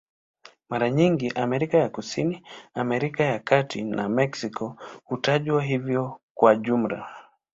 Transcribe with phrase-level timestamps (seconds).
[0.69, 7.07] Mara nyingi Amerika ya Kusini, Amerika ya Kati na Meksiko hutajwa hivyo kwa jumla.